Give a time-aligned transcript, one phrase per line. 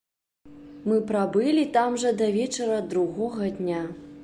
[0.91, 3.83] Мы прабылі там жа да вечара другога дня.